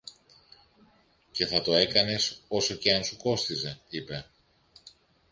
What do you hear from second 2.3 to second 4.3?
όσο και αν σου κόστιζε, είπε.